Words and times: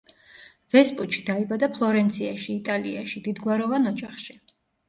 ვესპუჩი 0.75 1.21
დაიბადა 1.27 1.69
ფლორენციაში, 1.75 2.57
იტალიაში, 2.63 3.25
დიდგვაროვან 3.29 3.89
ოჯახში. 3.95 4.39